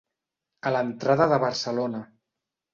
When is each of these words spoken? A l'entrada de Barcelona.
A 0.69 0.71
l'entrada 0.77 1.29
de 1.35 1.41
Barcelona. 1.45 2.05